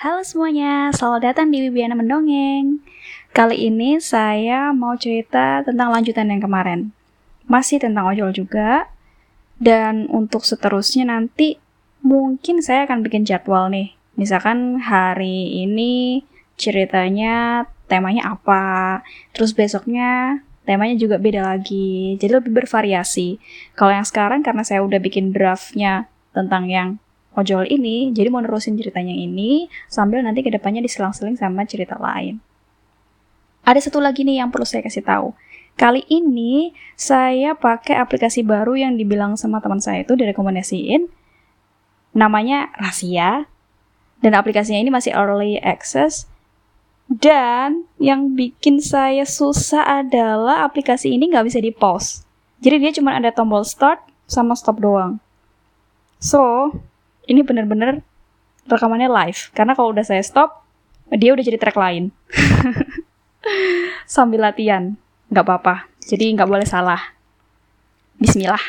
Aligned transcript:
Halo 0.00 0.24
semuanya, 0.24 0.88
selamat 0.96 1.20
datang 1.28 1.52
di 1.52 1.60
Wibiana 1.60 1.92
Mendongeng. 1.92 2.80
Kali 3.36 3.68
ini 3.68 4.00
saya 4.00 4.72
mau 4.72 4.96
cerita 4.96 5.60
tentang 5.60 5.92
lanjutan 5.92 6.32
yang 6.32 6.40
kemarin. 6.40 6.88
Masih 7.44 7.84
tentang 7.84 8.08
ojol 8.08 8.32
juga. 8.32 8.88
Dan 9.60 10.08
untuk 10.08 10.48
seterusnya 10.48 11.04
nanti 11.04 11.60
mungkin 12.00 12.64
saya 12.64 12.88
akan 12.88 13.04
bikin 13.04 13.28
jadwal 13.28 13.68
nih. 13.68 13.92
Misalkan 14.16 14.80
hari 14.80 15.68
ini 15.68 16.24
ceritanya 16.56 17.68
temanya 17.84 18.40
apa, 18.40 19.04
terus 19.36 19.52
besoknya 19.52 20.40
temanya 20.64 20.96
juga 20.96 21.20
beda 21.20 21.44
lagi. 21.44 22.16
Jadi 22.16 22.40
lebih 22.40 22.56
bervariasi. 22.56 23.36
Kalau 23.76 23.92
yang 23.92 24.08
sekarang 24.08 24.40
karena 24.40 24.64
saya 24.64 24.80
udah 24.80 24.96
bikin 24.96 25.36
draftnya 25.36 26.08
tentang 26.32 26.72
yang 26.72 26.96
ojol 27.38 27.66
ini, 27.70 28.10
jadi 28.10 28.26
mau 28.32 28.42
nerusin 28.42 28.74
ceritanya 28.74 29.14
ini 29.14 29.70
sambil 29.86 30.22
nanti 30.22 30.42
ke 30.42 30.50
depannya 30.50 30.82
diselang-seling 30.82 31.38
sama 31.38 31.62
cerita 31.66 31.94
lain. 32.00 32.42
Ada 33.62 33.86
satu 33.86 34.02
lagi 34.02 34.26
nih 34.26 34.42
yang 34.42 34.50
perlu 34.50 34.66
saya 34.66 34.82
kasih 34.82 35.04
tahu. 35.04 35.30
Kali 35.78 36.02
ini 36.10 36.74
saya 36.98 37.54
pakai 37.54 37.96
aplikasi 37.96 38.42
baru 38.42 38.74
yang 38.74 38.98
dibilang 38.98 39.38
sama 39.38 39.62
teman 39.62 39.78
saya 39.78 40.02
itu 40.02 40.18
direkomendasiin. 40.18 41.06
Namanya 42.16 42.74
Rahasia. 42.74 43.46
Dan 44.20 44.36
aplikasinya 44.36 44.82
ini 44.82 44.90
masih 44.92 45.16
early 45.16 45.56
access. 45.62 46.28
Dan 47.08 47.88
yang 47.96 48.36
bikin 48.36 48.78
saya 48.82 49.24
susah 49.24 50.04
adalah 50.04 50.66
aplikasi 50.66 51.16
ini 51.16 51.30
nggak 51.32 51.46
bisa 51.48 51.58
di 51.62 51.72
pause. 51.72 52.22
Jadi 52.60 52.76
dia 52.76 52.92
cuma 52.92 53.16
ada 53.16 53.32
tombol 53.32 53.64
start 53.64 54.04
sama 54.28 54.52
stop 54.54 54.78
doang. 54.84 55.16
So, 56.20 56.70
ini 57.26 57.40
bener-bener 57.44 58.00
rekamannya 58.70 59.10
live. 59.10 59.50
Karena 59.52 59.72
kalau 59.74 59.92
udah 59.92 60.04
saya 60.06 60.22
stop 60.22 60.62
dia 61.10 61.34
udah 61.34 61.42
jadi 61.42 61.58
track 61.58 61.74
lain. 61.74 62.14
Sambil 64.06 64.46
latihan. 64.46 64.94
Nggak 65.30 65.44
apa-apa. 65.46 65.74
Jadi 66.06 66.30
nggak 66.34 66.46
boleh 66.46 66.66
salah. 66.66 67.00
Bismillah. 68.20 68.62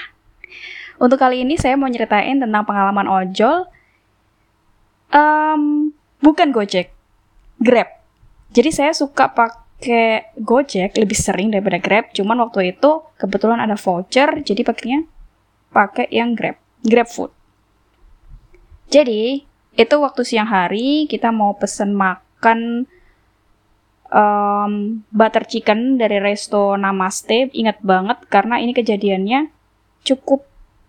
Untuk 1.01 1.17
kali 1.17 1.41
ini 1.45 1.57
saya 1.57 1.77
mau 1.77 1.89
nyeritain 1.89 2.37
tentang 2.37 2.65
pengalaman 2.65 3.09
ojol. 3.09 3.65
Um, 5.11 5.91
bukan 6.23 6.53
Gojek. 6.53 6.93
Grab. 7.61 7.89
Jadi 8.53 8.69
saya 8.73 8.93
suka 8.93 9.33
pakai 9.33 10.33
Gojek 10.37 10.97
lebih 10.97 11.17
sering 11.17 11.53
daripada 11.53 11.81
Grab. 11.81 12.09
Cuman 12.13 12.41
waktu 12.41 12.77
itu 12.77 13.05
kebetulan 13.17 13.61
ada 13.61 13.77
voucher 13.77 14.41
jadi 14.41 14.61
pakainya 14.65 15.05
pakai 15.73 16.09
yang 16.13 16.33
Grab. 16.37 16.57
Grab 16.81 17.09
Food 17.09 17.40
jadi, 18.91 19.47
itu 19.79 19.95
waktu 20.03 20.21
siang 20.27 20.51
hari 20.51 21.07
kita 21.07 21.31
mau 21.31 21.55
pesen 21.55 21.95
makan 21.95 22.91
um, 24.11 24.99
butter 25.09 25.47
chicken 25.47 25.95
dari 25.95 26.19
resto 26.19 26.75
Namaste. 26.75 27.49
Ingat 27.55 27.79
banget 27.79 28.19
karena 28.27 28.59
ini 28.59 28.75
kejadiannya 28.75 29.47
cukup 30.03 30.43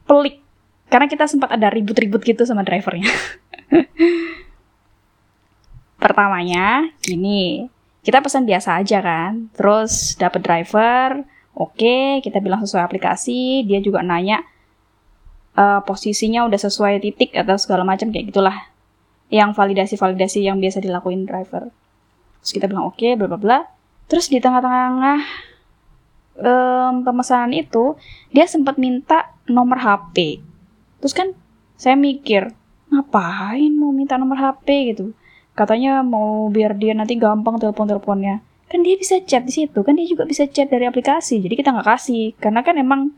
pelik. 0.05 0.42
Karena 0.91 1.08
kita 1.08 1.30
sempat 1.30 1.55
ada 1.55 1.73
ribut-ribut 1.73 2.20
gitu 2.20 2.45
sama 2.45 2.67
drivernya. 2.67 3.08
Pertamanya, 6.03 6.91
gini. 7.00 7.70
Kita 8.03 8.19
pesan 8.19 8.45
biasa 8.45 8.83
aja 8.83 8.98
kan. 8.98 9.48
Terus 9.55 10.19
dapet 10.19 10.42
driver, 10.42 11.23
oke, 11.55 11.78
okay, 11.78 12.06
kita 12.20 12.42
bilang 12.42 12.67
sesuai 12.67 12.83
aplikasi. 12.83 13.62
Dia 13.64 13.78
juga 13.78 14.03
nanya, 14.03 14.42
uh, 15.56 15.81
posisinya 15.84 16.47
udah 16.48 16.61
sesuai 16.61 17.03
titik 17.03 17.36
atau 17.36 17.56
segala 17.61 17.84
macam 17.84 18.08
kayak 18.08 18.33
gitulah 18.33 18.56
yang 19.33 19.56
validasi-validasi 19.56 20.45
yang 20.45 20.61
biasa 20.61 20.84
dilakuin 20.84 21.25
driver. 21.25 21.72
Terus 22.45 22.53
kita 22.53 22.67
bilang 22.69 22.92
oke, 22.92 23.00
okay, 23.00 23.17
bla 23.17 23.27
bla 23.28 23.41
bla. 23.41 23.58
Terus 24.11 24.28
di 24.28 24.42
tengah-tengah 24.42 25.19
um, 26.36 26.95
pemesanan 27.00 27.53
itu 27.56 27.96
dia 28.29 28.45
sempat 28.45 28.77
minta 28.77 29.33
nomor 29.48 29.80
HP. 29.80 30.45
Terus 31.01 31.14
kan 31.17 31.33
saya 31.80 31.96
mikir 31.96 32.52
ngapain 32.92 33.73
mau 33.73 33.89
minta 33.91 34.20
nomor 34.20 34.36
HP 34.36 34.92
gitu. 34.92 35.17
Katanya 35.57 36.05
mau 36.05 36.48
biar 36.52 36.77
dia 36.77 36.92
nanti 36.92 37.17
gampang 37.17 37.57
telepon-teleponnya. 37.57 38.45
Kan 38.68 38.80
dia 38.80 38.96
bisa 38.96 39.20
chat 39.24 39.45
di 39.45 39.52
situ, 39.52 39.85
kan 39.85 39.92
dia 39.92 40.08
juga 40.08 40.24
bisa 40.24 40.48
chat 40.48 40.68
dari 40.68 40.89
aplikasi. 40.89 41.45
Jadi 41.45 41.61
kita 41.61 41.77
nggak 41.77 41.89
kasih, 41.92 42.33
karena 42.41 42.64
kan 42.64 42.80
emang 42.80 43.12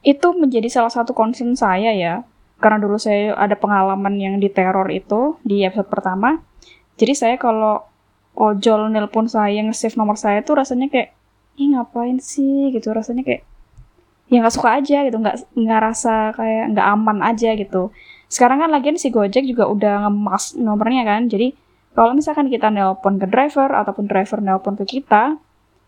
itu 0.00 0.28
menjadi 0.32 0.68
salah 0.72 0.92
satu 0.92 1.12
concern 1.12 1.52
saya 1.56 1.92
ya. 1.92 2.24
Karena 2.60 2.76
dulu 2.76 3.00
saya 3.00 3.32
ada 3.36 3.56
pengalaman 3.56 4.20
yang 4.20 4.34
diteror 4.36 4.88
itu 4.92 5.40
di 5.44 5.64
episode 5.64 5.88
pertama. 5.88 6.40
Jadi 7.00 7.12
saya 7.16 7.36
kalau 7.40 7.88
ojol 8.36 8.92
nelpon 8.92 9.28
saya 9.28 9.64
nge-save 9.64 9.96
nomor 9.96 10.20
saya 10.20 10.44
tuh 10.44 10.60
rasanya 10.60 10.92
kayak 10.92 11.16
ih 11.56 11.72
ngapain 11.72 12.20
sih? 12.20 12.68
gitu. 12.72 12.92
Rasanya 12.92 13.24
kayak 13.24 13.42
ya 14.28 14.44
nggak 14.44 14.54
suka 14.54 14.76
aja 14.76 15.08
gitu. 15.08 15.16
Nggak 15.16 15.36
nggak 15.56 15.80
rasa 15.80 16.36
kayak 16.36 16.64
nggak 16.76 16.86
aman 16.86 17.18
aja 17.24 17.50
gitu. 17.56 17.92
Sekarang 18.28 18.60
kan 18.60 18.70
lagian 18.70 19.00
si 19.00 19.08
Gojek 19.08 19.48
juga 19.48 19.64
udah 19.68 20.08
ngemas 20.08 20.56
nomornya 20.60 21.02
kan. 21.08 21.32
Jadi 21.32 21.56
kalau 21.96 22.12
misalkan 22.12 22.52
kita 22.52 22.68
nelpon 22.68 23.16
ke 23.16 23.26
driver 23.26 23.72
ataupun 23.72 24.04
driver 24.04 24.38
nelpon 24.44 24.76
ke 24.78 24.84
kita 25.00 25.40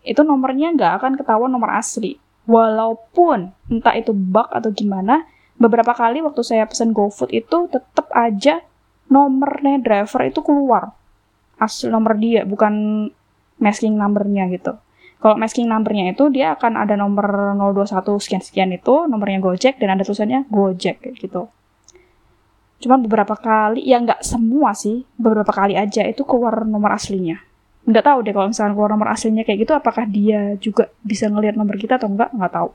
itu 0.03 0.19
nomornya 0.25 0.75
nggak 0.75 0.91
akan 0.99 1.11
ketahuan 1.15 1.47
nomor 1.47 1.71
asli 1.71 2.19
walaupun 2.43 3.55
entah 3.71 3.95
itu 3.95 4.11
bug 4.11 4.51
atau 4.51 4.69
gimana 4.71 5.23
beberapa 5.55 5.95
kali 5.95 6.19
waktu 6.19 6.41
saya 6.43 6.67
pesan 6.67 6.91
GoFood 6.91 7.31
itu 7.31 7.71
tetap 7.71 8.11
aja 8.11 8.59
nomornya 9.07 9.79
driver 9.79 10.21
itu 10.27 10.39
keluar. 10.43 10.95
Asli 11.61 11.87
nomor 11.87 12.19
dia 12.19 12.43
bukan 12.43 13.07
masking 13.61 13.95
numbernya 13.95 14.49
gitu. 14.51 14.75
Kalau 15.23 15.39
masking 15.39 15.71
numbernya 15.71 16.11
itu 16.11 16.27
dia 16.27 16.51
akan 16.51 16.75
ada 16.75 16.99
nomor 16.99 17.55
021 17.55 18.19
sekian-sekian 18.19 18.75
itu 18.75 19.07
nomornya 19.07 19.39
Gojek 19.39 19.79
dan 19.79 19.95
ada 19.95 20.03
tulisannya 20.03 20.51
Gojek 20.51 20.99
gitu. 21.15 21.47
Cuman 22.83 22.99
beberapa 23.07 23.39
kali 23.39 23.87
ya 23.87 24.03
nggak 24.03 24.19
semua 24.19 24.75
sih 24.75 25.07
beberapa 25.15 25.55
kali 25.55 25.79
aja 25.79 26.03
itu 26.03 26.27
keluar 26.27 26.67
nomor 26.67 26.91
aslinya 26.91 27.39
nggak 27.83 28.05
tahu 28.07 28.17
deh 28.23 28.31
kalau 28.31 28.47
misalnya 28.47 28.71
keluar 28.71 28.91
nomor 28.95 29.09
aslinya 29.11 29.43
kayak 29.43 29.67
gitu 29.67 29.73
apakah 29.75 30.07
dia 30.07 30.55
juga 30.63 30.87
bisa 31.03 31.27
ngelihat 31.27 31.59
nomor 31.59 31.75
kita 31.75 31.99
atau 31.99 32.07
enggak 32.07 32.31
nggak 32.31 32.53
tahu. 32.55 32.69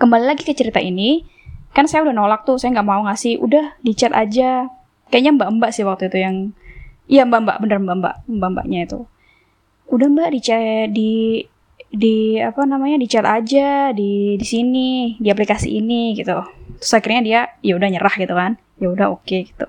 Kembali 0.00 0.24
lagi 0.24 0.48
ke 0.48 0.56
cerita 0.56 0.80
ini 0.80 1.28
kan 1.76 1.84
saya 1.84 2.08
udah 2.08 2.14
nolak 2.16 2.48
tuh 2.48 2.56
saya 2.56 2.72
nggak 2.72 2.88
mau 2.88 3.04
ngasih 3.04 3.36
udah 3.36 3.76
di 3.84 3.92
chat 3.92 4.16
aja. 4.16 4.72
Kayaknya 5.12 5.32
mbak 5.36 5.48
mbak 5.60 5.70
sih 5.76 5.84
waktu 5.84 6.08
itu 6.08 6.18
yang 6.24 6.36
iya 7.04 7.28
mbak 7.28 7.44
mbak 7.44 7.56
bener 7.60 7.78
mbak 7.84 7.96
mbak 8.00 8.14
mbak 8.32 8.50
mbaknya 8.56 8.78
itu. 8.88 9.00
Udah 9.92 10.08
mbak 10.08 10.28
di 10.32 10.40
chat 10.40 10.88
di 10.96 11.12
di 11.90 12.40
apa 12.40 12.64
namanya 12.64 12.96
di 12.96 13.06
chat 13.10 13.26
aja 13.28 13.92
di 13.92 14.40
di 14.40 14.46
sini 14.46 15.20
di 15.20 15.28
aplikasi 15.28 15.68
ini 15.68 16.16
gitu. 16.16 16.32
Terus 16.80 16.92
akhirnya 16.96 17.20
dia 17.20 17.40
ya 17.60 17.76
udah 17.76 17.88
nyerah 17.92 18.14
gitu 18.16 18.32
kan. 18.32 18.56
Ya 18.80 18.88
udah 18.88 19.12
oke 19.12 19.28
okay, 19.28 19.52
gitu. 19.52 19.68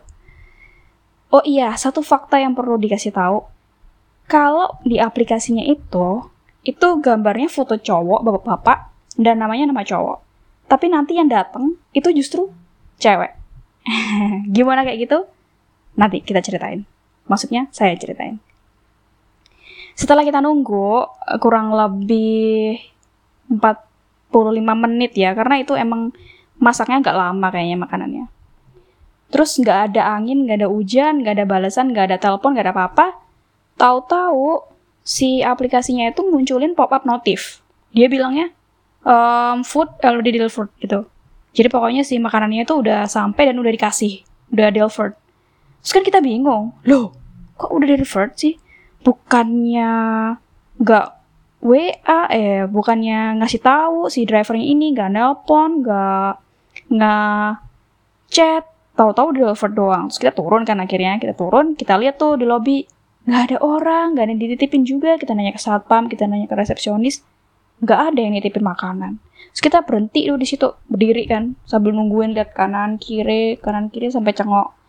Oh 1.28 1.44
iya 1.44 1.76
satu 1.76 2.00
fakta 2.00 2.40
yang 2.40 2.56
perlu 2.56 2.80
dikasih 2.80 3.12
tahu 3.12 3.52
kalau 4.32 4.80
di 4.88 4.96
aplikasinya 4.96 5.60
itu, 5.68 6.24
itu 6.64 6.88
gambarnya 7.04 7.52
foto 7.52 7.76
cowok, 7.76 8.24
bapak-bapak, 8.24 8.88
dan 9.20 9.44
namanya 9.44 9.76
nama 9.76 9.84
cowok. 9.84 10.24
Tapi 10.72 10.88
nanti 10.88 11.20
yang 11.20 11.28
datang 11.28 11.76
itu 11.92 12.08
justru 12.16 12.48
cewek. 12.96 13.36
Gimana 14.56 14.88
kayak 14.88 15.04
gitu? 15.04 15.28
Nanti 16.00 16.24
kita 16.24 16.40
ceritain. 16.40 16.88
Maksudnya 17.28 17.68
saya 17.76 17.92
ceritain. 18.00 18.40
Setelah 20.00 20.24
kita 20.24 20.40
nunggu 20.40 21.12
kurang 21.44 21.76
lebih 21.76 22.80
45 23.52 24.32
menit 24.64 25.12
ya, 25.12 25.36
karena 25.36 25.60
itu 25.60 25.76
emang 25.76 26.16
masaknya 26.56 27.04
agak 27.04 27.20
lama 27.20 27.48
kayaknya 27.52 27.84
makanannya. 27.84 28.26
Terus 29.28 29.60
nggak 29.60 29.92
ada 29.92 30.16
angin, 30.16 30.48
nggak 30.48 30.64
ada 30.64 30.70
hujan, 30.72 31.20
nggak 31.20 31.36
ada 31.36 31.46
balasan, 31.48 31.92
nggak 31.92 32.16
ada 32.16 32.18
telepon, 32.20 32.56
nggak 32.56 32.72
ada 32.72 32.76
apa-apa 32.80 33.21
tahu-tahu 33.76 34.72
si 35.02 35.42
aplikasinya 35.42 36.10
itu 36.10 36.22
munculin 36.26 36.78
pop-up 36.78 37.04
notif. 37.04 37.60
Dia 37.92 38.08
bilangnya 38.08 38.54
um, 39.04 39.66
food 39.66 39.90
already 40.02 40.36
delivered 40.36 40.72
gitu. 40.80 41.06
Jadi 41.52 41.68
pokoknya 41.68 42.08
si 42.08 42.16
makanannya 42.16 42.64
itu 42.64 42.80
udah 42.80 43.12
sampai 43.12 43.52
dan 43.52 43.60
udah 43.60 43.72
dikasih, 43.76 44.24
udah 44.56 44.72
delivered. 44.72 45.14
Terus 45.84 45.92
kan 45.92 46.04
kita 46.08 46.20
bingung, 46.24 46.72
loh 46.88 47.12
kok 47.60 47.72
udah 47.74 47.88
delivered 47.92 48.32
sih? 48.40 48.56
Bukannya 49.04 49.92
nggak 50.80 51.08
WA, 51.62 52.22
eh 52.34 52.66
bukannya 52.66 53.38
ngasih 53.38 53.62
tahu 53.62 54.10
si 54.10 54.26
drivernya 54.26 54.66
ini 54.66 54.96
nggak 54.96 55.10
nelpon, 55.14 55.84
nggak 55.84 56.34
nggak 56.90 57.50
chat, 58.32 58.64
tahu-tahu 58.96 59.36
delivered 59.36 59.76
doang. 59.76 60.08
Terus 60.10 60.20
kita 60.24 60.34
turun 60.34 60.64
kan 60.64 60.80
akhirnya, 60.80 61.20
kita 61.20 61.36
turun, 61.36 61.76
kita 61.76 62.00
lihat 62.00 62.18
tuh 62.18 62.40
di 62.40 62.46
lobby 62.48 62.88
nggak 63.26 63.42
ada 63.52 63.58
orang 63.62 64.18
nggak 64.18 64.24
ada 64.26 64.32
yang 64.34 64.42
dititipin 64.42 64.82
juga 64.86 65.18
kita 65.22 65.38
nanya 65.38 65.54
ke 65.54 65.62
satpam 65.62 66.10
kita 66.10 66.26
nanya 66.26 66.50
ke 66.50 66.56
resepsionis 66.58 67.22
nggak 67.82 68.00
ada 68.14 68.20
yang 68.22 68.34
nitipin 68.34 68.66
makanan 68.66 69.22
terus 69.54 69.62
kita 69.62 69.86
berhenti 69.86 70.26
tuh 70.30 70.38
di 70.38 70.48
situ 70.50 70.68
berdiri 70.90 71.30
kan 71.30 71.54
sambil 71.66 71.94
nungguin 71.94 72.34
lihat 72.34 72.54
kanan 72.58 72.98
kiri 72.98 73.62
kanan 73.62 73.94
kiri 73.94 74.10
sampai 74.10 74.34
cengok 74.34 74.82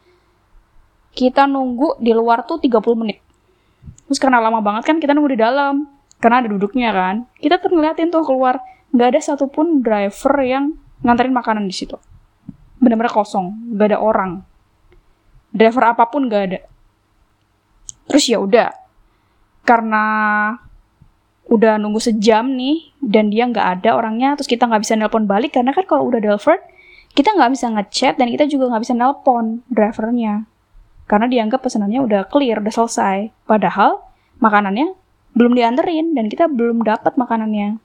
kita 1.12 1.44
nunggu 1.44 2.00
di 2.00 2.16
luar 2.16 2.44
tuh 2.48 2.56
30 2.56 2.80
menit. 2.96 3.20
Terus 4.08 4.18
karena 4.20 4.40
lama 4.40 4.64
banget 4.64 4.88
kan 4.88 4.96
kita 4.98 5.12
nunggu 5.12 5.36
di 5.36 5.40
dalam. 5.40 5.88
Karena 6.18 6.40
ada 6.40 6.48
duduknya 6.48 6.90
kan. 6.92 7.28
Kita 7.36 7.60
tuh 7.60 7.72
ngeliatin 7.72 8.08
tuh 8.08 8.24
keluar. 8.24 8.60
Nggak 8.92 9.08
ada 9.16 9.20
satupun 9.20 9.84
driver 9.84 10.34
yang 10.40 10.76
nganterin 11.04 11.32
makanan 11.32 11.64
di 11.68 11.74
situ. 11.76 11.96
Bener-bener 12.80 13.12
kosong. 13.12 13.76
Nggak 13.76 13.88
ada 13.92 13.98
orang. 14.00 14.30
Driver 15.52 15.84
apa 15.92 16.08
pun 16.08 16.28
nggak 16.32 16.42
ada. 16.48 16.60
Terus 18.08 18.24
ya 18.26 18.38
udah. 18.42 18.70
Karena 19.62 20.04
udah 21.50 21.76
nunggu 21.76 22.00
sejam 22.00 22.54
nih 22.54 22.94
dan 23.02 23.28
dia 23.28 23.44
nggak 23.44 23.82
ada 23.82 23.98
orangnya 23.98 24.38
terus 24.38 24.48
kita 24.48 24.64
nggak 24.64 24.88
bisa 24.88 24.94
nelpon 24.94 25.26
balik 25.26 25.58
karena 25.58 25.74
kan 25.74 25.84
kalau 25.84 26.08
udah 26.08 26.22
Delford 26.22 26.62
kita 27.12 27.28
nggak 27.36 27.52
bisa 27.52 27.66
ngechat 27.68 28.14
dan 28.16 28.32
kita 28.32 28.48
juga 28.48 28.72
nggak 28.72 28.82
bisa 28.88 28.94
nelpon 28.96 29.60
drivernya. 29.68 30.48
Karena 31.04 31.28
dianggap 31.28 31.60
pesanannya 31.60 32.00
udah 32.00 32.22
clear 32.32 32.64
udah 32.64 32.72
selesai. 32.72 33.28
Padahal 33.44 34.00
makanannya 34.40 34.96
belum 35.36 35.52
dianterin 35.52 36.16
dan 36.16 36.32
kita 36.32 36.48
belum 36.48 36.80
dapat 36.80 37.20
makanannya. 37.20 37.76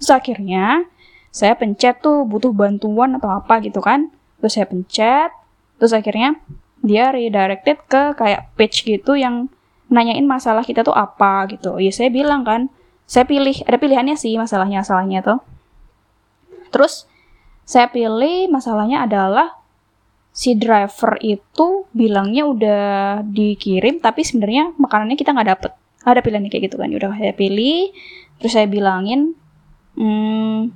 Terus 0.00 0.10
akhirnya 0.10 0.88
saya 1.28 1.52
pencet 1.52 2.00
tuh 2.00 2.24
butuh 2.24 2.56
bantuan 2.56 3.20
atau 3.20 3.28
apa 3.28 3.60
gitu 3.60 3.84
kan. 3.84 4.08
Terus 4.40 4.56
saya 4.56 4.66
pencet 4.66 5.30
terus 5.76 5.92
akhirnya 5.92 6.40
dia 6.80 7.12
redirected 7.12 7.84
ke 7.84 8.16
kayak 8.16 8.52
page 8.56 8.84
gitu 8.84 9.16
yang 9.16 9.52
nanyain 9.90 10.24
masalah 10.24 10.64
kita 10.64 10.86
tuh 10.86 10.94
apa 10.94 11.50
gitu. 11.50 11.76
Ya 11.76 11.92
saya 11.92 12.08
bilang 12.08 12.46
kan, 12.46 12.72
saya 13.04 13.26
pilih, 13.26 13.52
ada 13.66 13.76
pilihannya 13.76 14.16
sih 14.16 14.38
masalahnya 14.38 14.86
masalahnya 14.86 15.20
tuh. 15.20 15.38
Terus 16.70 17.10
saya 17.66 17.90
pilih 17.90 18.48
masalahnya 18.48 19.04
adalah 19.04 19.60
si 20.30 20.54
driver 20.54 21.18
itu 21.18 21.90
bilangnya 21.90 22.46
udah 22.46 22.82
dikirim 23.26 23.98
tapi 23.98 24.22
sebenarnya 24.22 24.72
makanannya 24.78 25.18
kita 25.18 25.34
nggak 25.34 25.48
dapet. 25.58 25.72
Ada 26.06 26.22
pilihannya 26.24 26.48
kayak 26.48 26.70
gitu 26.70 26.76
kan. 26.80 26.88
Udah 26.88 27.12
saya 27.12 27.34
pilih, 27.34 27.92
terus 28.40 28.52
saya 28.56 28.70
bilangin, 28.70 29.36
hmm, 29.98 30.72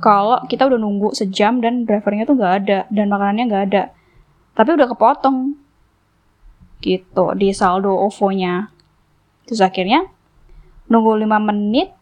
kalau 0.00 0.40
kita 0.48 0.64
udah 0.64 0.78
nunggu 0.80 1.12
sejam 1.12 1.60
dan 1.60 1.84
drivernya 1.84 2.24
tuh 2.24 2.38
nggak 2.38 2.54
ada 2.64 2.78
dan 2.88 3.06
makanannya 3.10 3.44
nggak 3.50 3.64
ada. 3.68 3.82
Tapi 4.52 4.70
udah 4.76 4.88
kepotong 4.88 5.56
gitu 6.82 7.32
di 7.38 7.54
saldo 7.54 7.94
OVO-nya. 7.94 8.68
Terus 9.48 9.62
akhirnya 9.62 10.06
nunggu 10.90 11.16
5 11.24 11.48
menit 11.48 11.94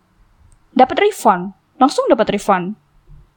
dapat 0.74 1.10
refund, 1.10 1.54
langsung 1.78 2.08
dapat 2.10 2.34
refund. 2.34 2.74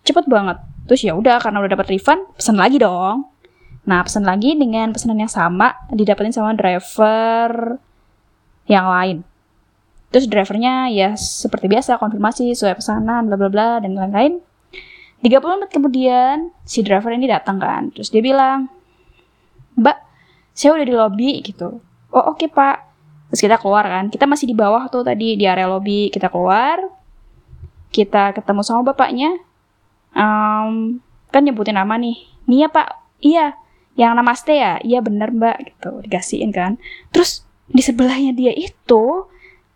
Cepet 0.03 0.25
banget. 0.27 0.57
Terus 0.89 1.01
ya 1.03 1.13
udah 1.15 1.39
karena 1.39 1.63
udah 1.63 1.71
dapat 1.77 1.87
refund, 1.93 2.27
pesan 2.35 2.57
lagi 2.59 2.81
dong. 2.81 3.27
Nah, 3.83 3.99
pesan 4.03 4.23
lagi 4.23 4.55
dengan 4.55 4.95
pesanan 4.95 5.19
yang 5.19 5.31
sama 5.31 5.75
didapetin 5.91 6.31
sama 6.31 6.55
driver 6.55 7.79
yang 8.67 8.87
lain. 8.87 9.17
Terus 10.13 10.29
drivernya 10.29 10.93
ya 10.93 11.17
seperti 11.17 11.67
biasa 11.67 11.99
konfirmasi 11.99 12.53
sesuai 12.53 12.79
pesanan 12.79 13.27
bla 13.27 13.35
bla 13.35 13.49
bla 13.49 13.69
dan 13.83 13.97
lain-lain. 13.97 14.39
30 15.23 15.39
menit 15.39 15.71
kemudian 15.71 16.37
si 16.67 16.83
driver 16.83 17.11
ini 17.15 17.27
datang 17.27 17.57
kan. 17.57 17.89
Terus 17.95 18.11
dia 18.11 18.19
bilang, 18.19 18.67
"Mbak, 19.77 19.97
saya 20.53 20.77
udah 20.77 20.85
di 20.85 20.95
lobby 20.95 21.31
gitu. 21.41 21.81
Oh 22.13 22.23
oke 22.33 22.45
okay, 22.45 22.47
pak. 22.47 22.85
Terus 23.33 23.41
kita 23.49 23.57
keluar 23.57 23.85
kan. 23.89 24.13
Kita 24.13 24.29
masih 24.29 24.45
di 24.45 24.55
bawah 24.55 24.85
tuh 24.93 25.01
tadi 25.01 25.33
di 25.33 25.45
area 25.49 25.65
lobby. 25.65 26.13
Kita 26.13 26.29
keluar. 26.29 26.77
Kita 27.89 28.33
ketemu 28.37 28.61
sama 28.61 28.93
bapaknya. 28.93 29.33
Um, 30.13 31.01
kan 31.33 31.41
nyebutin 31.41 31.73
nama 31.73 31.97
nih. 31.97 32.21
Nia 32.45 32.69
pak. 32.69 33.01
Iya 33.23 33.57
yang 33.93 34.17
nama 34.17 34.33
Ste 34.33 34.57
ya? 34.57 34.73
Iya 34.81 35.01
bener 35.01 35.33
mbak 35.33 35.57
gitu. 35.73 36.01
Dikasihin 36.05 36.53
kan. 36.53 36.77
Terus 37.09 37.45
di 37.69 37.81
sebelahnya 37.81 38.33
dia 38.33 38.53
itu 38.53 39.25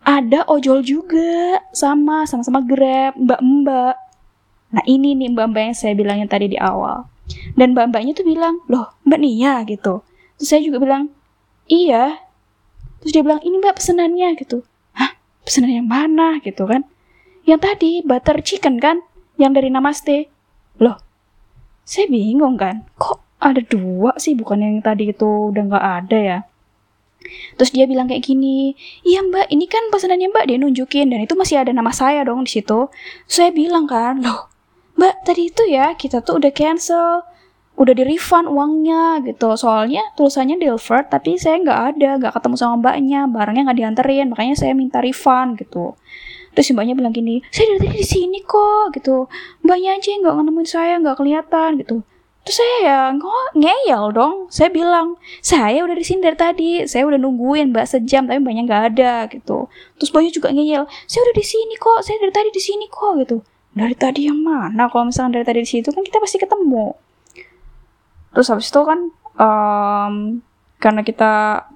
ada 0.02 0.46
ojol 0.46 0.82
juga 0.86 1.58
sama 1.74 2.26
sama-sama 2.26 2.62
grab 2.62 3.18
mbak 3.18 3.40
mbak. 3.42 3.96
Nah 4.74 4.84
ini 4.86 5.18
nih 5.18 5.34
mbak 5.34 5.46
mbak 5.50 5.62
yang 5.72 5.76
saya 5.76 5.94
bilangnya 5.98 6.30
tadi 6.30 6.54
di 6.54 6.58
awal 6.58 7.06
dan 7.54 7.76
mbak 7.76 7.92
mbaknya 7.92 8.12
tuh 8.16 8.24
bilang 8.24 8.60
loh 8.68 8.92
mbak 9.04 9.20
Nia 9.20 9.62
gitu 9.68 10.06
Terus 10.38 10.48
saya 10.54 10.62
juga 10.62 10.78
bilang, 10.78 11.10
iya. 11.66 12.22
Terus 13.02 13.10
dia 13.10 13.22
bilang, 13.26 13.42
ini 13.42 13.58
mbak 13.58 13.82
pesenannya 13.82 14.38
gitu. 14.38 14.62
Hah? 14.94 15.18
Pesanan 15.42 15.82
yang 15.82 15.90
mana 15.90 16.38
gitu 16.46 16.64
kan? 16.64 16.86
Yang 17.42 17.60
tadi, 17.66 17.90
butter 18.06 18.38
chicken 18.46 18.78
kan? 18.78 19.02
Yang 19.34 19.52
dari 19.58 19.68
Namaste. 19.74 20.30
Loh, 20.78 21.02
saya 21.82 22.06
bingung 22.06 22.54
kan. 22.54 22.86
Kok 23.02 23.42
ada 23.42 23.58
dua 23.66 24.14
sih? 24.22 24.38
Bukan 24.38 24.62
yang 24.62 24.78
tadi 24.78 25.10
itu 25.10 25.50
udah 25.50 25.62
nggak 25.66 25.86
ada 26.06 26.18
ya? 26.18 26.38
Terus 27.58 27.74
dia 27.74 27.90
bilang 27.90 28.06
kayak 28.06 28.22
gini, 28.22 28.78
iya 29.02 29.26
mbak, 29.26 29.50
ini 29.50 29.66
kan 29.66 29.90
pesanannya 29.90 30.30
mbak 30.30 30.46
dia 30.46 30.56
nunjukin 30.62 31.10
dan 31.10 31.18
itu 31.26 31.34
masih 31.34 31.58
ada 31.58 31.74
nama 31.74 31.90
saya 31.90 32.22
dong 32.22 32.46
di 32.46 32.50
situ. 32.62 32.86
Saya 33.26 33.50
bilang 33.50 33.90
kan, 33.90 34.22
loh, 34.22 34.46
mbak 34.98 35.14
tadi 35.22 35.46
itu 35.46 35.62
ya 35.70 35.94
kita 35.94 36.20
tuh 36.26 36.42
udah 36.42 36.50
cancel. 36.50 37.22
Udah 37.78 37.94
di 37.94 38.02
refund 38.02 38.50
uangnya 38.50 39.22
gitu. 39.22 39.54
Soalnya 39.54 40.02
tulisannya 40.18 40.58
Delvert 40.58 41.14
tapi 41.14 41.38
saya 41.38 41.62
nggak 41.62 41.80
ada 41.94 42.10
nggak 42.18 42.32
ketemu 42.34 42.54
sama 42.58 42.74
mbaknya. 42.82 43.30
Barangnya 43.30 43.70
nggak 43.70 43.78
dianterin 43.78 44.26
makanya 44.34 44.58
saya 44.58 44.74
minta 44.74 44.98
refund 44.98 45.54
gitu. 45.62 45.94
Terus 46.58 46.64
si 46.66 46.72
mbaknya 46.74 46.98
bilang 46.98 47.14
gini 47.14 47.38
saya 47.54 47.70
dari 47.70 47.86
tadi 47.86 47.96
di 48.02 48.06
sini 48.10 48.38
kok 48.42 48.98
gitu. 48.98 49.30
Mbaknya 49.62 49.94
aja 49.94 50.10
nggak 50.10 50.34
nemuin 50.42 50.66
saya 50.66 50.98
nggak 50.98 51.16
kelihatan 51.22 51.70
gitu. 51.78 51.96
Terus 52.42 52.56
saya 52.58 52.76
ya 52.82 52.98
nggak 53.14 53.46
ngeyel 53.54 54.04
dong? 54.10 54.50
Saya 54.50 54.74
bilang 54.74 55.14
saya 55.38 55.78
udah 55.86 55.94
di 55.94 56.02
sini 56.02 56.18
dari 56.18 56.34
tadi 56.34 56.70
saya 56.90 57.06
udah 57.06 57.20
nungguin 57.22 57.70
mbak 57.70 57.86
sejam 57.86 58.26
tapi 58.26 58.42
mbaknya 58.42 58.66
nggak 58.66 58.82
ada 58.90 59.12
gitu. 59.30 59.70
Terus 60.02 60.10
mbaknya 60.10 60.34
juga 60.34 60.50
ngeyel 60.50 60.90
saya 61.06 61.20
udah 61.30 61.34
di 61.38 61.44
sini 61.46 61.78
kok 61.78 62.02
saya 62.02 62.18
dari 62.18 62.34
tadi 62.34 62.50
di 62.50 62.58
sini 62.58 62.90
kok 62.90 63.22
gitu 63.22 63.38
dari 63.78 63.94
tadi 63.94 64.26
yang 64.26 64.42
mana? 64.42 64.90
Kalau 64.90 65.06
misalnya 65.06 65.40
dari 65.40 65.46
tadi 65.46 65.60
di 65.62 65.70
situ 65.70 65.88
kan 65.94 66.02
kita 66.02 66.18
pasti 66.18 66.42
ketemu. 66.42 66.98
Terus 68.34 68.46
habis 68.50 68.68
itu 68.68 68.80
kan 68.82 69.00
um, 69.38 70.14
karena 70.78 71.02
kita 71.02 71.32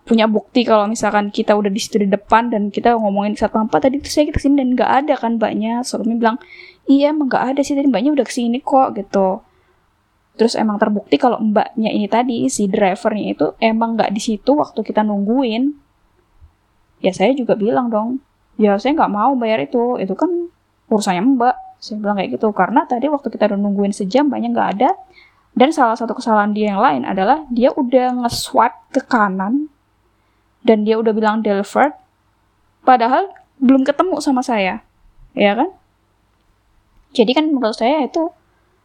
punya 0.07 0.31
bukti 0.31 0.63
kalau 0.63 0.87
misalkan 0.87 1.35
kita 1.35 1.59
udah 1.59 1.67
di 1.67 1.81
situ 1.83 1.99
di 1.99 2.07
depan 2.07 2.55
dan 2.55 2.71
kita 2.71 2.95
ngomongin 2.95 3.35
satu 3.35 3.59
empat 3.59 3.91
tadi 3.91 3.99
itu 3.99 4.07
saya 4.07 4.31
ke 4.31 4.39
sini 4.39 4.63
dan 4.63 4.79
nggak 4.79 4.91
ada 5.05 5.15
kan 5.19 5.43
mbaknya. 5.43 5.83
Suami 5.83 6.15
bilang 6.15 6.39
iya 6.87 7.11
emang 7.11 7.27
nggak 7.27 7.45
ada 7.57 7.61
sih 7.67 7.75
tadi 7.75 7.91
mbaknya 7.91 8.15
udah 8.15 8.27
ke 8.27 8.35
sini 8.35 8.63
kok 8.63 8.95
gitu. 8.95 9.43
Terus 10.39 10.55
emang 10.55 10.79
terbukti 10.79 11.19
kalau 11.19 11.43
mbaknya 11.43 11.91
ini 11.91 12.07
tadi 12.07 12.47
si 12.47 12.71
drivernya 12.71 13.27
itu 13.35 13.47
emang 13.59 13.99
nggak 13.99 14.15
di 14.15 14.21
situ 14.23 14.55
waktu 14.55 14.81
kita 14.87 15.03
nungguin. 15.03 15.75
Ya 17.03 17.11
saya 17.11 17.35
juga 17.35 17.59
bilang 17.59 17.91
dong 17.91 18.23
ya 18.55 18.79
saya 18.79 18.95
nggak 18.95 19.13
mau 19.13 19.35
bayar 19.35 19.67
itu. 19.67 19.99
Itu 19.99 20.15
kan 20.15 20.31
urusannya 20.87 21.23
mbak 21.27 21.52
saya 21.83 21.99
bilang 21.99 22.15
kayak 22.15 22.39
gitu. 22.39 22.49
Karena 22.55 22.87
tadi 22.87 23.11
waktu 23.11 23.27
kita 23.27 23.51
udah 23.51 23.59
nungguin 23.59 23.91
sejam 23.91 24.31
mbaknya 24.31 24.55
nggak 24.55 24.71
ada. 24.79 24.91
Dan 25.53 25.75
salah 25.75 25.99
satu 25.99 26.15
kesalahan 26.17 26.55
dia 26.55 26.73
yang 26.73 26.81
lain 26.81 27.03
adalah 27.03 27.45
dia 27.51 27.75
udah 27.75 28.23
nge-swipe 28.23 28.95
ke 28.95 29.03
kanan. 29.03 29.67
Dan 30.63 30.87
dia 30.87 30.95
udah 30.95 31.11
bilang 31.11 31.43
Delvert 31.43 31.99
padahal 32.87 33.35
belum 33.59 33.83
ketemu 33.83 34.23
sama 34.23 34.47
saya. 34.47 34.87
Ya 35.35 35.59
kan? 35.59 35.75
Jadi 37.13 37.35
kan 37.35 37.51
menurut 37.51 37.75
saya 37.75 38.07
itu 38.07 38.31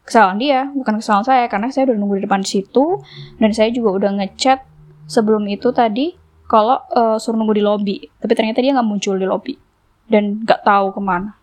kesalahan 0.02 0.36
dia, 0.42 0.60
bukan 0.74 0.98
kesalahan 0.98 1.24
saya. 1.24 1.44
Karena 1.46 1.70
saya 1.70 1.94
udah 1.94 1.96
nunggu 2.02 2.18
di 2.18 2.24
depan 2.26 2.42
situ. 2.42 2.98
Dan 3.38 3.54
saya 3.54 3.70
juga 3.70 3.94
udah 3.94 4.10
ngechat 4.18 4.66
sebelum 5.06 5.46
itu 5.46 5.70
tadi 5.70 6.18
kalau 6.50 6.82
uh, 6.98 7.14
suruh 7.14 7.38
nunggu 7.38 7.60
di 7.60 7.64
lobby, 7.64 7.96
tapi 8.18 8.32
ternyata 8.32 8.64
dia 8.64 8.72
nggak 8.74 8.88
muncul 8.88 9.14
di 9.14 9.24
lobby. 9.28 9.54
Dan 10.10 10.42
nggak 10.42 10.66
tahu 10.66 10.90
ke 10.90 11.00
mana. 11.00 11.37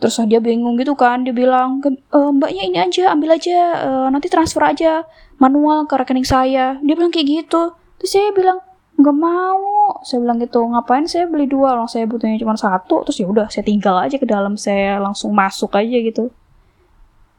Terus 0.00 0.16
dia 0.24 0.40
bingung 0.40 0.80
gitu 0.80 0.96
kan, 0.96 1.22
dia 1.28 1.36
bilang, 1.36 1.84
e, 1.84 2.18
mbaknya 2.32 2.62
ini 2.64 2.78
aja, 2.80 3.12
ambil 3.12 3.36
aja, 3.36 3.58
e, 3.84 3.90
nanti 4.08 4.32
transfer 4.32 4.64
aja 4.64 5.04
manual 5.36 5.84
ke 5.84 5.92
rekening 5.92 6.24
saya. 6.24 6.80
Dia 6.80 6.94
bilang 6.96 7.12
kayak 7.12 7.28
gitu. 7.28 7.76
Terus 8.00 8.10
saya 8.10 8.32
bilang, 8.32 8.64
nggak 8.96 9.16
mau. 9.16 10.00
Saya 10.00 10.24
bilang 10.24 10.40
gitu, 10.40 10.64
ngapain 10.64 11.04
saya 11.04 11.28
beli 11.28 11.44
dua, 11.44 11.76
orang 11.76 11.88
saya 11.88 12.08
butuhnya 12.08 12.40
cuma 12.40 12.56
satu. 12.56 13.04
Terus 13.04 13.20
ya 13.20 13.26
udah, 13.28 13.46
saya 13.52 13.60
tinggal 13.60 14.00
aja 14.00 14.16
ke 14.16 14.24
dalam, 14.24 14.56
saya 14.56 14.96
langsung 14.96 15.36
masuk 15.36 15.76
aja 15.76 15.96
gitu. 16.00 16.32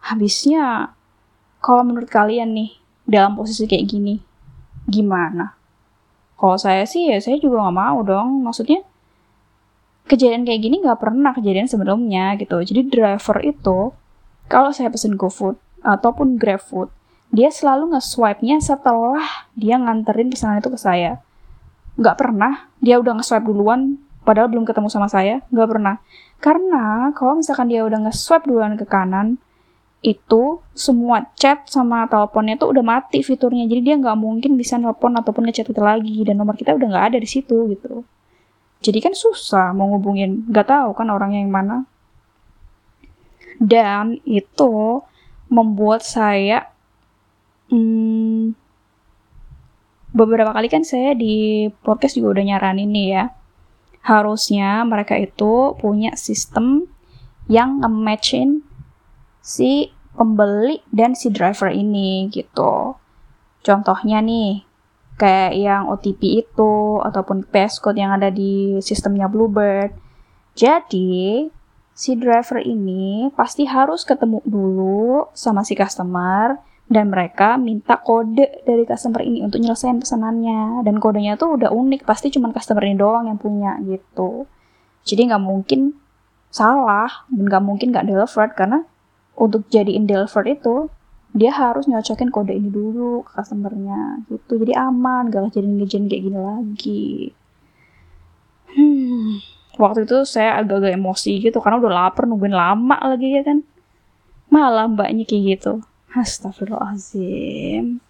Habisnya, 0.06 0.94
kalau 1.66 1.82
menurut 1.82 2.14
kalian 2.14 2.54
nih, 2.54 2.78
dalam 3.10 3.34
posisi 3.34 3.66
kayak 3.66 3.90
gini, 3.90 4.22
gimana? 4.86 5.58
Kalau 6.38 6.58
saya 6.58 6.86
sih 6.90 7.10
ya 7.10 7.22
saya 7.22 7.38
juga 7.38 7.62
nggak 7.62 7.78
mau 7.78 8.02
dong. 8.02 8.42
Maksudnya 8.42 8.82
kejadian 10.10 10.46
kayak 10.48 10.62
gini 10.62 10.82
nggak 10.82 11.00
pernah 11.02 11.32
kejadian 11.36 11.68
sebelumnya 11.70 12.38
gitu. 12.38 12.62
Jadi 12.62 12.88
driver 12.90 13.38
itu 13.42 13.94
kalau 14.52 14.76
saya 14.76 14.92
pesen 14.92 15.16
GoFood 15.16 15.56
ataupun 15.82 16.36
GrabFood, 16.36 16.92
dia 17.32 17.48
selalu 17.48 17.96
nge-swipe-nya 17.96 18.60
setelah 18.60 19.24
dia 19.56 19.80
nganterin 19.80 20.28
pesanan 20.28 20.60
itu 20.60 20.68
ke 20.68 20.80
saya. 20.80 21.24
Nggak 21.96 22.20
pernah, 22.20 22.68
dia 22.84 23.00
udah 23.00 23.16
nge-swipe 23.16 23.48
duluan, 23.48 23.96
padahal 24.28 24.52
belum 24.52 24.68
ketemu 24.68 24.92
sama 24.92 25.08
saya, 25.08 25.40
nggak 25.50 25.70
pernah. 25.72 25.96
Karena 26.44 27.16
kalau 27.16 27.40
misalkan 27.40 27.72
dia 27.72 27.88
udah 27.88 28.12
nge-swipe 28.12 28.44
duluan 28.44 28.76
ke 28.76 28.84
kanan, 28.84 29.40
itu 30.02 30.60
semua 30.74 31.30
chat 31.38 31.70
sama 31.70 32.10
teleponnya 32.10 32.58
tuh 32.58 32.74
udah 32.74 32.82
mati 32.82 33.22
fiturnya 33.22 33.70
jadi 33.70 33.82
dia 33.86 33.96
nggak 34.02 34.18
mungkin 34.18 34.58
bisa 34.58 34.82
nelpon 34.82 35.14
ataupun 35.14 35.46
ngechat 35.46 35.70
kita 35.70 35.78
lagi 35.78 36.26
dan 36.26 36.42
nomor 36.42 36.58
kita 36.58 36.74
udah 36.74 36.90
nggak 36.90 37.06
ada 37.14 37.18
di 37.22 37.30
situ 37.30 37.70
gitu 37.70 38.02
jadi 38.82 39.00
kan 39.00 39.14
susah 39.14 39.72
mau 39.78 39.90
ngubungin 39.94 40.50
nggak 40.50 40.68
tahu 40.68 40.90
kan 40.98 41.08
orangnya 41.14 41.42
yang 41.46 41.54
mana 41.54 41.78
dan 43.62 44.18
itu 44.26 45.06
membuat 45.48 46.02
saya 46.02 46.68
hmm, 47.70 48.58
beberapa 50.12 50.52
kali 50.52 50.68
kan 50.68 50.82
saya 50.82 51.14
di 51.14 51.70
podcast 51.86 52.18
juga 52.18 52.42
udah 52.42 52.46
nyaranin 52.46 52.90
nih 52.90 53.08
ya 53.14 53.26
harusnya 54.02 54.82
mereka 54.82 55.14
itu 55.16 55.78
punya 55.78 56.18
sistem 56.18 56.90
yang 57.46 57.86
nge-matchin 57.86 58.66
si 59.42 59.94
pembeli 60.18 60.82
dan 60.90 61.14
si 61.14 61.30
driver 61.30 61.70
ini 61.70 62.30
gitu. 62.34 62.98
Contohnya 63.62 64.22
nih, 64.22 64.66
kayak 65.22 65.54
yang 65.54 65.86
OTP 65.94 66.42
itu 66.42 66.98
ataupun 67.06 67.46
passcode 67.46 68.02
yang 68.02 68.18
ada 68.18 68.34
di 68.34 68.82
sistemnya 68.82 69.30
Bluebird. 69.30 69.94
Jadi, 70.58 71.46
si 71.94 72.18
driver 72.18 72.58
ini 72.58 73.30
pasti 73.38 73.70
harus 73.70 74.02
ketemu 74.02 74.42
dulu 74.42 75.30
sama 75.38 75.62
si 75.62 75.78
customer 75.78 76.58
dan 76.92 77.08
mereka 77.08 77.56
minta 77.56 77.96
kode 78.02 78.68
dari 78.68 78.84
customer 78.84 79.24
ini 79.24 79.46
untuk 79.46 79.64
nyelesain 79.64 79.96
pesanannya 80.02 80.84
dan 80.84 81.00
kodenya 81.00 81.40
tuh 81.40 81.56
udah 81.56 81.72
unik 81.72 82.04
pasti 82.04 82.28
cuma 82.36 82.52
customer 82.52 82.84
ini 82.84 83.00
doang 83.00 83.32
yang 83.32 83.40
punya 83.40 83.80
gitu 83.88 84.44
jadi 85.08 85.32
nggak 85.32 85.40
mungkin 85.40 85.96
salah 86.52 87.08
dan 87.32 87.48
nggak 87.48 87.64
mungkin 87.64 87.96
nggak 87.96 88.12
delivered 88.12 88.52
karena 88.60 88.84
untuk 89.40 89.64
jadiin 89.72 90.04
deliver 90.04 90.44
itu 90.44 90.92
dia 91.32 91.52
harus 91.56 91.88
nyocokin 91.88 92.28
kode 92.28 92.52
ini 92.52 92.68
dulu 92.68 93.24
ke 93.24 93.40
customernya 93.40 94.28
gitu. 94.28 94.60
Jadi 94.60 94.76
aman 94.76 95.32
gak 95.32 95.56
jadi 95.56 95.68
ngejen 95.68 96.12
kayak 96.12 96.24
gini 96.28 96.40
lagi. 96.40 97.08
Hmm. 98.72 99.40
Waktu 99.80 100.04
itu 100.04 100.28
saya 100.28 100.60
agak-agak 100.60 101.00
emosi 101.00 101.40
gitu 101.40 101.64
karena 101.64 101.80
udah 101.80 101.92
lapar 101.92 102.28
nungguin 102.28 102.52
lama 102.52 103.00
lagi 103.00 103.32
ya 103.32 103.48
kan. 103.48 103.64
Malah 104.52 104.92
mbaknya 104.92 105.24
kayak 105.24 105.44
gitu. 105.56 105.80
Astagfirullahaladzim. 106.12 108.04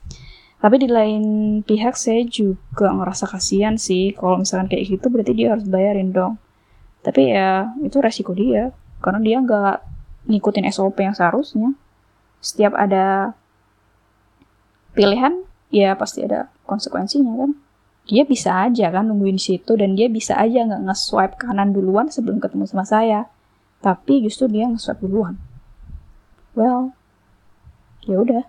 Tapi 0.62 0.76
di 0.78 0.90
lain 0.90 1.24
pihak 1.66 1.94
saya 1.98 2.26
juga 2.26 2.90
ngerasa 2.90 3.30
kasihan 3.30 3.78
sih. 3.78 4.18
Kalau 4.18 4.42
misalkan 4.42 4.70
kayak 4.70 4.98
gitu 4.98 5.14
berarti 5.14 5.34
dia 5.38 5.54
harus 5.54 5.66
bayarin 5.70 6.10
dong. 6.10 6.42
Tapi 7.06 7.34
ya 7.34 7.70
itu 7.86 8.02
resiko 8.02 8.34
dia. 8.34 8.74
Karena 9.02 9.22
dia 9.22 9.38
nggak 9.42 9.78
ngikutin 10.30 10.66
SOP 10.74 11.02
yang 11.02 11.14
seharusnya. 11.14 11.78
Setiap 12.42 12.74
ada 12.74 13.38
pilihan, 14.98 15.46
ya 15.70 15.94
pasti 15.94 16.26
ada 16.26 16.50
konsekuensinya 16.66 17.38
kan. 17.38 17.52
Dia 18.10 18.26
bisa 18.26 18.66
aja 18.66 18.90
kan 18.90 19.08
nungguin 19.08 19.38
situ 19.38 19.78
dan 19.78 19.94
dia 19.94 20.10
bisa 20.10 20.34
aja 20.36 20.66
nggak 20.66 20.90
nge-swipe 20.90 21.38
kanan 21.38 21.72
duluan 21.72 22.10
sebelum 22.10 22.42
ketemu 22.42 22.66
sama 22.66 22.84
saya. 22.84 23.30
Tapi 23.80 24.26
justru 24.26 24.50
dia 24.50 24.66
nge-swipe 24.66 25.06
duluan. 25.06 25.38
Well, 26.58 26.98
ya 28.04 28.18
udah. 28.20 28.44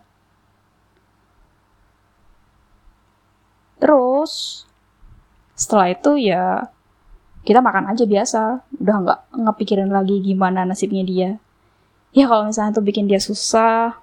Terus 3.76 4.64
setelah 5.52 5.92
itu 5.92 6.16
ya 6.16 6.72
kita 7.44 7.60
makan 7.60 7.92
aja 7.92 8.08
biasa, 8.08 8.64
udah 8.80 8.96
nggak 9.04 9.20
ngepikirin 9.36 9.92
lagi 9.92 10.22
gimana 10.24 10.64
nasibnya 10.64 11.04
dia 11.04 11.30
ya 12.12 12.28
kalau 12.28 12.48
misalnya 12.48 12.76
tuh 12.76 12.84
bikin 12.84 13.08
dia 13.08 13.20
susah 13.20 13.96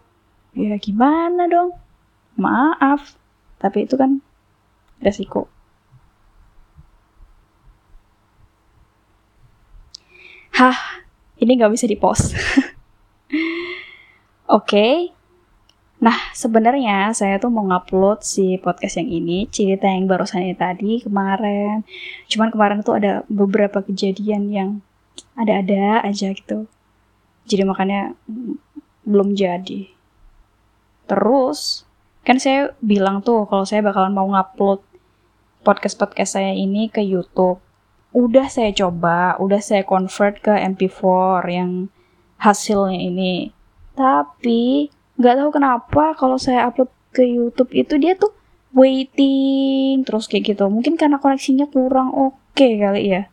ya 0.57 0.75
gimana 0.81 1.45
dong 1.45 1.77
maaf 2.33 3.13
tapi 3.61 3.85
itu 3.85 3.93
kan 3.93 4.17
resiko 4.97 5.45
hah 10.57 11.05
ini 11.37 11.53
nggak 11.55 11.73
bisa 11.73 11.85
dipost 11.85 12.33
oke 14.49 14.65
okay. 14.65 15.13
Nah, 15.99 16.15
sebenarnya 16.31 17.11
saya 17.11 17.43
tuh 17.43 17.51
mau 17.51 17.67
ngupload 17.67 18.23
si 18.23 18.55
podcast 18.55 19.03
yang 19.03 19.11
ini, 19.11 19.51
cerita 19.51 19.83
yang 19.83 20.07
barusan 20.07 20.47
ini 20.47 20.55
tadi 20.55 21.03
kemarin. 21.03 21.83
Cuman 22.31 22.55
kemarin 22.55 22.79
tuh 22.87 23.03
ada 23.03 23.27
beberapa 23.27 23.83
kejadian 23.83 24.47
yang 24.47 24.69
ada-ada 25.35 25.99
aja 26.07 26.31
gitu 26.31 26.71
jadi 27.46 27.63
makanya 27.63 28.17
belum 29.08 29.38
jadi. 29.38 29.89
Terus 31.10 31.88
kan 32.27 32.38
saya 32.38 32.75
bilang 32.84 33.25
tuh 33.25 33.48
kalau 33.50 33.65
saya 33.65 33.81
bakalan 33.81 34.13
mau 34.13 34.27
ngupload 34.29 34.84
podcast-podcast 35.63 36.39
saya 36.39 36.53
ini 36.53 36.91
ke 36.91 37.01
YouTube 37.01 37.60
udah 38.10 38.50
saya 38.50 38.74
coba 38.74 39.38
udah 39.38 39.62
saya 39.62 39.86
convert 39.86 40.41
ke 40.41 40.53
MP4 40.53 41.41
yang 41.50 41.72
hasilnya 42.41 42.98
ini. 42.98 43.53
Tapi 43.93 44.89
nggak 45.19 45.36
tahu 45.36 45.50
kenapa 45.53 46.03
kalau 46.15 46.38
saya 46.39 46.69
upload 46.69 46.89
ke 47.13 47.25
YouTube 47.25 47.74
itu 47.74 47.98
dia 47.98 48.13
tuh 48.17 48.34
waiting 48.74 50.05
terus 50.05 50.29
kayak 50.29 50.53
gitu. 50.55 50.69
Mungkin 50.69 50.98
karena 50.98 51.17
koneksinya 51.17 51.69
kurang. 51.69 52.13
Oke 52.13 52.38
okay 52.53 52.74
kali 52.77 53.03
ya 53.10 53.24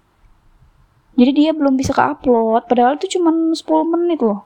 jadi 1.16 1.32
dia 1.32 1.50
belum 1.56 1.80
bisa 1.80 1.96
ke-upload, 1.96 2.68
padahal 2.68 3.00
itu 3.00 3.16
cuma 3.16 3.32
10 3.32 3.56
menit 3.96 4.20
loh. 4.20 4.44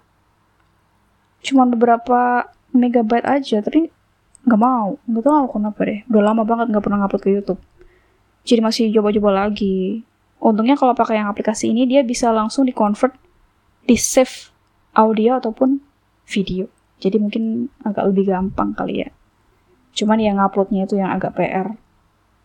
Cuma 1.43 1.67
beberapa 1.67 2.47
megabyte 2.71 3.27
aja, 3.27 3.59
tapi 3.59 3.91
nggak 4.47 4.61
mau. 4.61 4.95
Nggak 5.11 5.25
tahu 5.27 5.47
kenapa 5.59 5.81
deh. 5.83 6.01
Udah 6.07 6.23
lama 6.31 6.43
banget 6.47 6.71
nggak 6.71 6.85
pernah 6.87 6.99
ngupload 7.03 7.23
ke 7.27 7.31
YouTube. 7.35 7.61
Jadi 8.47 8.61
masih 8.63 8.85
coba-coba 8.95 9.47
lagi. 9.47 10.07
Untungnya 10.41 10.79
kalau 10.79 10.95
pakai 10.95 11.21
yang 11.21 11.29
aplikasi 11.29 11.75
ini, 11.75 11.85
dia 11.91 12.07
bisa 12.07 12.31
langsung 12.31 12.65
di-convert, 12.65 13.13
di-save 13.85 14.55
audio 14.95 15.43
ataupun 15.43 15.83
video. 16.31 16.71
Jadi 17.03 17.17
mungkin 17.19 17.67
agak 17.83 18.15
lebih 18.15 18.31
gampang 18.31 18.73
kali 18.79 19.05
ya. 19.05 19.11
Cuman 19.91 20.23
yang 20.23 20.39
uploadnya 20.39 20.87
itu 20.87 20.97
yang 21.03 21.11
agak 21.11 21.35
PR. 21.35 21.75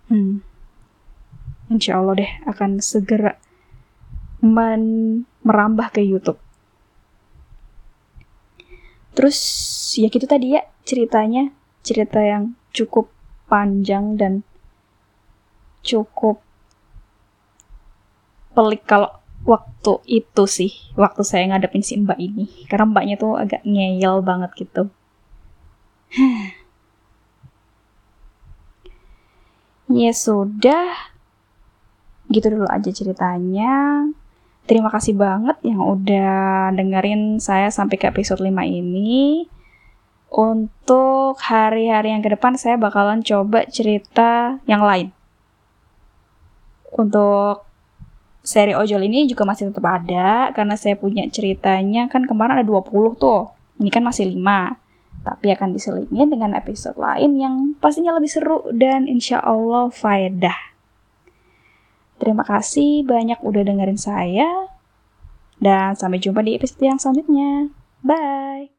Hmm. 0.09 0.41
Insya 1.69 2.01
Allah 2.01 2.25
deh 2.25 2.31
akan 2.49 2.81
segera 2.81 3.37
men 4.45 4.83
merambah 5.41 5.89
ke 5.89 6.05
YouTube. 6.05 6.37
Terus 9.17 9.39
ya 9.97 10.11
gitu 10.11 10.29
tadi 10.29 10.53
ya 10.53 10.61
ceritanya, 10.85 11.49
cerita 11.81 12.21
yang 12.21 12.53
cukup 12.75 13.09
panjang 13.49 14.19
dan 14.19 14.43
cukup 15.85 16.41
pelik 18.51 18.83
kalau 18.83 19.23
waktu 19.45 20.01
itu 20.09 20.43
sih, 20.49 20.73
waktu 20.97 21.21
saya 21.23 21.45
ngadepin 21.53 21.85
si 21.85 21.95
mbak 21.95 22.19
ini. 22.19 22.49
Karena 22.67 22.89
mbaknya 22.89 23.15
tuh 23.15 23.37
agak 23.37 23.61
ngeyel 23.63 24.19
banget 24.25 24.51
gitu. 24.57 24.89
ya 30.01 30.11
sudah, 30.11 31.13
gitu 32.33 32.49
dulu 32.51 32.67
aja 32.67 32.89
ceritanya. 32.89 34.09
Terima 34.65 34.89
kasih 34.89 35.13
banget 35.13 35.61
yang 35.61 35.77
udah 35.77 36.73
dengerin 36.73 37.37
saya 37.37 37.69
sampai 37.69 38.01
ke 38.01 38.09
episode 38.09 38.41
5 38.41 38.49
ini. 38.65 39.45
Untuk 40.33 41.37
hari-hari 41.37 42.09
yang 42.09 42.25
ke 42.25 42.33
depan 42.33 42.57
saya 42.57 42.73
bakalan 42.73 43.21
coba 43.21 43.69
cerita 43.69 44.57
yang 44.65 44.81
lain. 44.81 45.13
Untuk 46.97 47.61
seri 48.41 48.73
ojol 48.73 49.05
ini 49.05 49.29
juga 49.29 49.45
masih 49.45 49.69
tetap 49.69 49.85
ada 49.85 50.49
karena 50.53 50.73
saya 50.73 50.97
punya 50.97 51.29
ceritanya 51.29 52.09
kan 52.09 52.25
kemarin 52.25 52.57
ada 52.57 52.65
20 52.65 53.21
tuh. 53.21 53.53
Ini 53.77 53.93
kan 53.93 54.01
masih 54.01 54.33
5. 54.33 54.81
Tapi 55.21 55.47
akan 55.53 55.77
diselingi 55.77 56.25
dengan 56.25 56.57
episode 56.57 56.97
lain 56.97 57.37
yang 57.37 57.55
pastinya 57.77 58.17
lebih 58.17 58.33
seru 58.33 58.65
dan 58.73 59.05
insya 59.05 59.45
Allah 59.45 59.93
faedah. 59.93 60.74
Terima 62.25 62.41
kasih 62.41 63.05
banyak 63.05 63.37
udah 63.45 63.61
dengerin 63.61 64.01
saya. 64.01 64.73
Dan 65.61 65.93
sampai 65.93 66.17
jumpa 66.17 66.41
di 66.41 66.57
episode 66.57 66.81
yang 66.81 66.97
selanjutnya. 66.97 67.69
Bye! 68.01 68.74